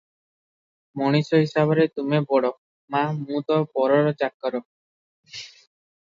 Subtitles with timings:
[1.01, 2.51] ମଣିଷ ହିସାବରେ ତୁମେ ବଡ଼
[2.97, 4.65] ମା, ମୁଁ ତ ପରର ଚାକର।